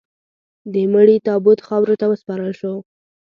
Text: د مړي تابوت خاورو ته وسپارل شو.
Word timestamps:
د 0.73 0.75
مړي 0.93 1.17
تابوت 1.27 1.59
خاورو 1.67 1.99
ته 2.01 2.05
وسپارل 2.11 2.51
شو. 2.59 2.73